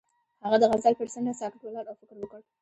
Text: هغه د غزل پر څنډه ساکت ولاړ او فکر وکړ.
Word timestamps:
هغه 0.45 0.57
د 0.59 0.63
غزل 0.71 0.93
پر 0.99 1.07
څنډه 1.13 1.33
ساکت 1.41 1.61
ولاړ 1.63 1.85
او 1.89 1.95
فکر 2.01 2.15
وکړ. 2.19 2.39